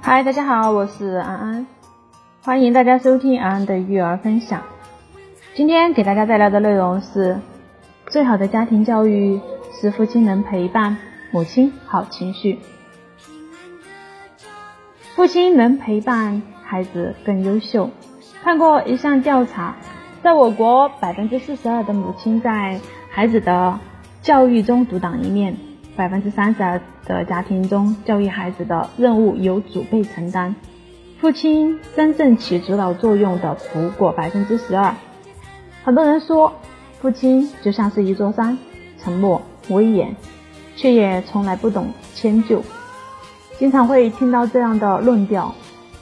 [0.00, 1.66] 嗨，大家好，我是安安，
[2.42, 4.62] 欢迎大家收听安安的育儿分享。
[5.54, 7.40] 今天给大家带来的内容是：
[8.08, 9.40] 最好的家庭教育
[9.72, 10.98] 是父亲能陪伴
[11.30, 12.58] 母亲好情绪，
[15.16, 17.90] 父亲能陪伴孩子更优秀。
[18.42, 19.74] 看过一项调查，
[20.22, 22.78] 在我国百分之四十二的母亲在
[23.10, 23.80] 孩子的
[24.24, 25.56] 教育中独当一面。
[25.96, 30.56] 百分之三十二的家庭中，教育孩子的任务由祖辈承担，
[31.20, 34.92] 父亲真正起主导作用的不过百分之十二。
[35.84, 36.52] 很多人说，
[37.00, 38.58] 父亲就像是一座山，
[38.98, 40.16] 沉默威严，
[40.74, 42.64] 却也从来不懂迁就。
[43.56, 45.54] 经常会听到这样的论调。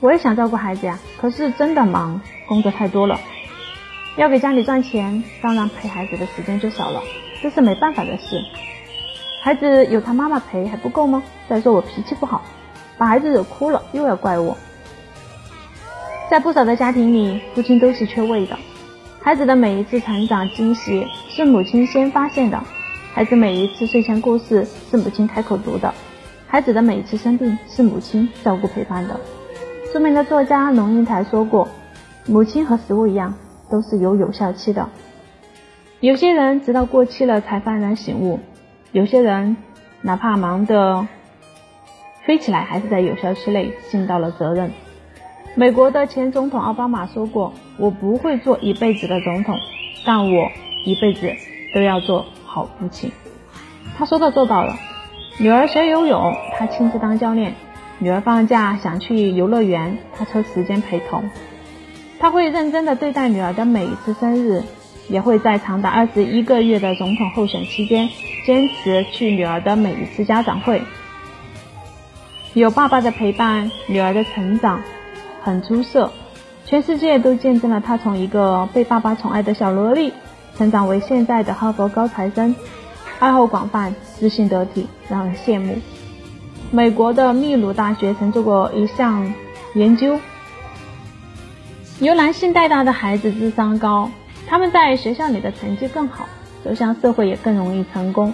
[0.00, 3.20] 我也想照顾孩子呀，可是真的忙，工作太多了，
[4.16, 7.00] 要给家里赚钱，当然陪孩子的时间就少了，
[7.46, 8.44] 这是没办法的事。
[9.40, 11.22] 孩子有他妈妈陪还不够吗？
[11.48, 12.42] 再说我脾气不好，
[12.98, 14.56] 把孩子惹哭了又要怪我。
[16.28, 18.58] 在不少的家庭里，父亲都是缺位的。
[19.20, 22.60] 孩子的每一次成长惊喜是母亲先发现的，
[23.14, 25.94] 孩子每一次睡前故事是母亲开口读的，
[26.48, 29.20] 孩子的每一次生病是母亲照顾陪伴的。
[29.92, 31.68] 著名的作家龙应台说过
[32.26, 33.32] ：“母亲和食物一样，
[33.70, 34.88] 都是有有效期的。
[36.00, 38.40] 有些人直到过期了才幡然醒悟。”
[38.92, 39.56] 有些人
[40.00, 41.06] 哪怕忙得
[42.24, 44.72] 飞起来，还是在有效期内尽到了责任。
[45.54, 49.56] 美国的前总统奥巴马说过：“我不会做一辈子的总统，
[50.04, 50.50] 但我
[50.84, 51.30] 一辈子
[51.74, 53.10] 都要做好父亲。”
[53.98, 54.76] 他说到做到了。
[55.38, 57.52] 女儿学游泳，他亲自当教练；
[57.98, 61.28] 女儿放假想去游乐园，他抽时间陪同。
[62.18, 64.62] 他会认真的对待女儿的每一次生日。
[65.08, 68.08] 也会在长达二十一个月的总统候选期间，
[68.44, 70.82] 坚持去女儿的每一次家长会。
[72.54, 74.82] 有爸爸的陪伴，女儿的成长
[75.42, 76.12] 很出色，
[76.64, 80.12] 全世界都见证了她从一个被爸爸宠爱的小萝莉，
[80.56, 82.56] 成长为现在的哈佛高材生，
[83.18, 85.76] 爱好广泛，自信得体，让人羡慕。
[86.70, 89.32] 美国的秘鲁大学曾做过一项
[89.74, 90.18] 研究，
[92.00, 94.10] 由男性带大的孩子智商高。
[94.48, 96.26] 他们在学校里的成绩更好，
[96.62, 98.32] 走向社会也更容易成功。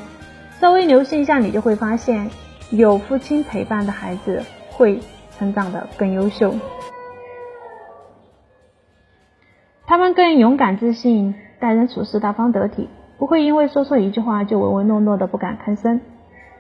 [0.61, 2.31] 稍微留心一下，你就会发现，
[2.71, 5.01] 有父亲陪伴的孩子会
[5.39, 6.55] 成长的更优秀。
[9.87, 16.01] 他们更勇敢自信，待人处事大方得体，不会因为说错一句话就唯唯诺诺的不敢吭声。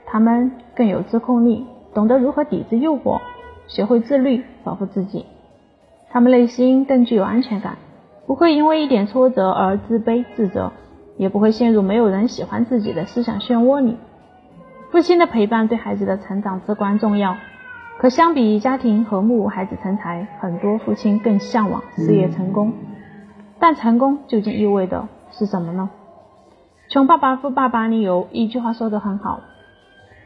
[0.06, 3.20] 他们更有自控力，懂得如何抵制诱惑，
[3.68, 5.26] 学会自律，保护自己。
[6.10, 7.76] 他们内心更具有安全感。
[8.26, 10.72] 不会因为一点挫折而自卑自责，
[11.16, 13.96] 也不会陷入没有人喜欢自己的思想漩涡里。
[14.90, 17.36] 父亲的陪伴对孩子的成长至关重要。
[17.98, 22.72] 可相比家庭和睦、孩子成才，很多父亲更向往事业成功。
[23.58, 25.90] 但成功究竟意味的是什么呢？
[26.92, 29.40] 《穷爸爸富爸爸》里有一句话说得很好：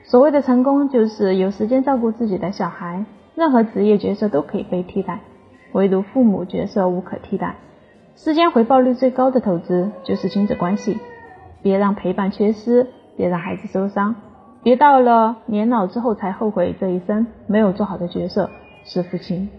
[0.05, 3.05] 所谓的成功，就是有时间照顾自己的小孩。
[3.35, 5.21] 任何职业角色都可以被替代，
[5.73, 7.57] 唯独父母角色无可替代。
[8.17, 10.99] 时间回报率最高的投资就是亲子关系，
[11.63, 14.15] 别让陪伴缺失，别让孩子受伤，
[14.63, 18.49] 别到了年老之后才后悔这一生没有做好的角色
[18.85, 19.51] 是父亲。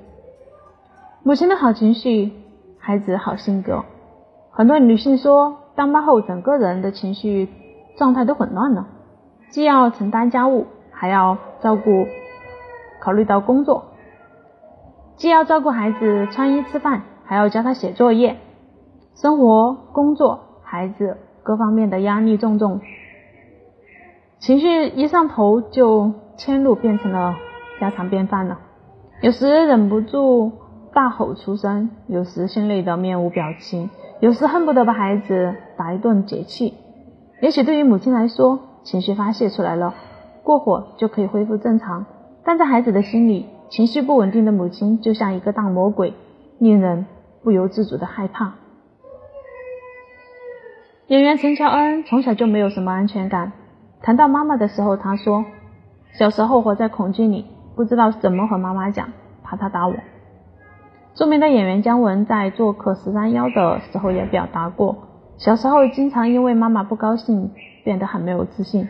[1.22, 2.32] 母亲的好情绪，
[2.80, 3.86] 孩子好性格。
[4.50, 7.50] 很多女性说，当妈后整个人的情绪
[7.96, 8.88] 状态都混乱了，
[9.52, 12.08] 既要承担家务，还要照顾，
[13.00, 13.86] 考虑到工作，
[15.16, 18.38] 既要照顾孩子穿衣吃饭，还要教他写作业。
[19.20, 22.82] 生活、工作、孩子各方面的压力重重，
[24.38, 27.36] 情绪一上头就迁怒变成了
[27.80, 28.60] 家常便饭了。
[29.24, 30.52] 有时忍不住
[30.94, 33.90] 大吼出声，有时心累得面无表情，
[34.20, 36.76] 有时恨不得把孩子打一顿解气。
[37.42, 39.96] 也许对于母亲来说，情绪发泄出来了，
[40.44, 42.06] 过会就可以恢复正常；
[42.44, 46.14] 但在孩子的心里，情绪不稳定的母亲就像一个大魔鬼，
[46.60, 47.08] 令人
[47.44, 48.54] 不由自主的害怕。
[51.08, 53.54] 演员陈乔恩从小就没有什么安全感。
[54.02, 55.46] 谈到妈妈的时候，她说
[56.20, 57.46] ：“小时候活在恐惧里，
[57.78, 59.08] 不知道怎么和妈妈讲，
[59.42, 59.96] 怕她打我。”
[61.16, 64.98] 著名的演员姜文在做客十三幺的时候也表达过，
[65.38, 67.52] 小时候经常因为妈妈不高兴，
[67.86, 68.90] 变得很没有自信。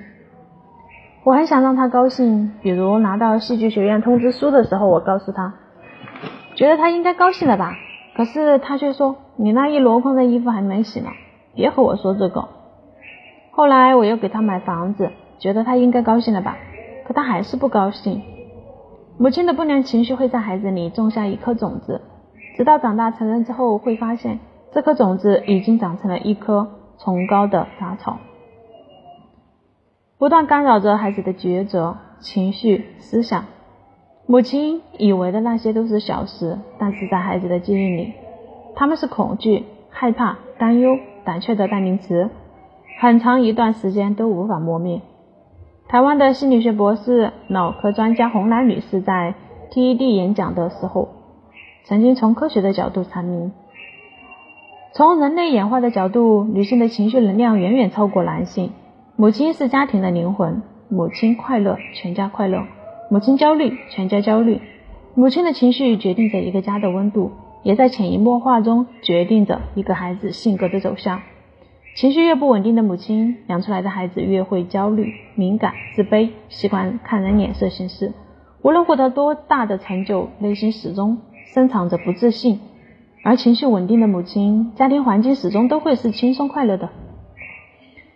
[1.24, 5.54] 我很想让她高兴，比如拿到戏剧学院通知书的时候，我告诉她，
[6.56, 7.74] 觉得她应该高兴了吧？
[8.16, 11.10] 可是她却说：“你那一箩筐的衣服还没洗呢。”
[11.58, 12.48] 别和我说这个。
[13.52, 16.56] 后来我又给他买房子，觉得他应该高兴了吧？
[17.06, 18.22] 可他还是不高兴。
[19.18, 22.02] 母亲的不良情绪会在孩子里种下一颗种子，
[22.56, 24.40] 直到长大成人之后，会发现
[24.72, 26.68] 这颗种子已经长成了一棵
[27.00, 28.20] 崇高的杂草，
[30.20, 33.46] 不断干扰着孩子的抉择、情绪、思想。
[34.28, 38.14] 母亲以为的那些都是小事，但是在孩子的记忆里，
[38.76, 42.30] 他们是恐惧、害怕、担忧、胆怯的代名词。
[43.02, 45.02] 很长一段时间都无法磨灭。
[45.88, 49.36] 台湾的心理学博士、脑科专家洪兰女士在
[49.70, 51.10] TED 演讲的时候，
[51.84, 53.52] 曾经从科学的角度阐明：
[54.94, 58.72] 从人类演化的角度，女性的情绪能量远远超过男性。
[59.16, 62.62] 母亲是家庭的灵魂，母亲快乐，全家快乐；
[63.12, 64.60] 母亲焦虑，全家焦虑。
[65.14, 67.32] 母亲的情绪决定着一个家的温度，
[67.64, 71.22] 也在潜移默化中决定着一个孩子性格的走向。
[71.96, 78.14] 情绪越不稳定的母亲，养出来的孩子越会焦虑、敏感、自卑，习惯看人脸色行事。
[78.62, 81.18] 无论获得多大的成就，内心始终
[81.54, 82.60] 深藏着不自信。
[83.24, 86.90] 而情绪稳定的母亲，家庭环境始终都会是轻松快乐的。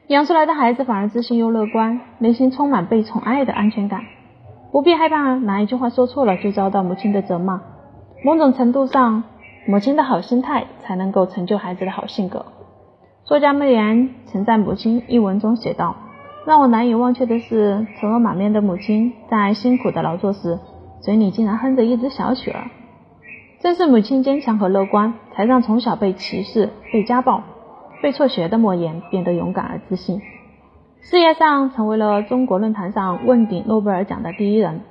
[0.07, 4.01] 养出来的孩子反而自信又乐观，内心充满被宠爱的安全感，
[4.71, 7.61] 不必害怕哪一句话说错了就遭到母亲的责骂。
[8.23, 9.23] 某种程度上，
[9.67, 12.45] 母亲的好心态才能够成就孩子的好性格。
[13.23, 15.95] 作家莫言曾在《母亲》一文中写道
[16.45, 20.59] ：“让我难以忘却的是，愁容满面的母亲在辛苦的劳作时，
[21.01, 22.65] 嘴里竟然哼着一支小曲儿。
[23.59, 27.41] 正是母亲坚强和乐观，才让从小被歧视、被家暴、
[28.03, 30.21] 被辍学的莫言变得勇敢而自信。
[31.01, 34.81] 事业上成为了中国论坛上问鼎诺贝尔奖的第一人，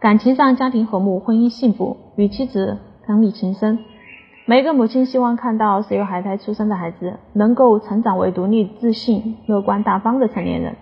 [0.00, 3.80] 感情上家庭和睦、婚姻幸福，与妻子伉俪情深。”
[4.46, 10.76] 每个母亲希望看到是由孩胎出生的孩子能够成长为独立、自信、乐观、大方的成年人，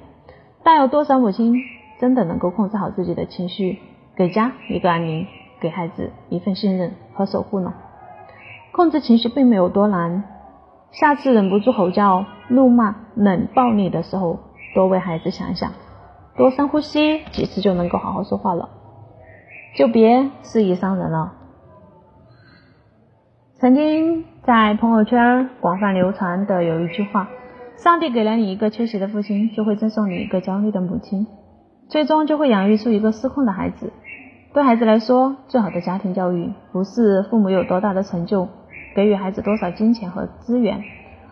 [0.62, 1.54] 但有多少母亲
[1.98, 3.78] 真的能够控制好自己的情绪，
[4.14, 5.26] 给家一个安宁，
[5.60, 7.72] 给孩子一份信任和守护呢？
[8.70, 10.24] 控制情绪并没有多难，
[10.92, 14.38] 下次忍不住吼叫、怒骂、冷暴力的时候，
[14.74, 15.72] 多为孩子想一想，
[16.36, 18.68] 多深呼吸几次就能够好好说话了，
[19.76, 21.34] 就别肆意伤人了。
[23.58, 27.28] 曾经在朋友圈广泛流传的有一句话
[27.76, 31.26] ：“上帝给了你一个缺席的父亲，就会赠送你一个焦虑的母亲，
[31.88, 33.92] 最终就会养育出一个失控的孩子。”
[34.54, 38.48] 对孩子来说，最好的家庭教育不是父母有多大的成就，
[38.94, 40.82] 给予孩子多少金钱和资源，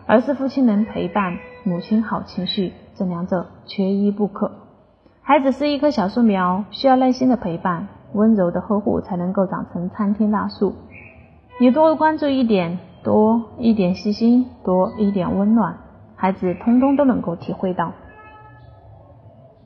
[0.05, 4.51] 而是父亲能陪伴，母亲好情绪，这两者缺一不可。
[5.23, 10.73] 孩子是一棵小树苗，需要耐心的陪伴，温柔的呵护，才能够长成参天大树。
[11.59, 15.77] 你多关注一点，多一点细心，多一点温暖，
[16.15, 17.91] 孩子通通都能够体会到。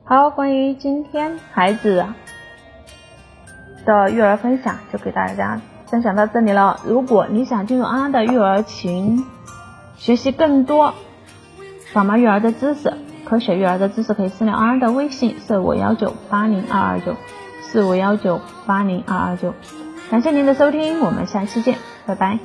[0.04, 2.04] 好，关于今天孩子
[3.84, 6.80] 的育儿分享，就给大家分享到这里了。
[6.84, 9.24] 如果你想进入安安的育儿群，
[9.96, 10.92] 学习更多
[11.94, 12.92] 宝妈育儿的知识，
[13.24, 17.14] 科学育儿的知识，可以私聊安安的微信：四五幺九八零二二九，
[17.70, 19.54] 四五幺九八零二二九。
[20.10, 22.38] 感谢您的收听，我们下期见，拜拜。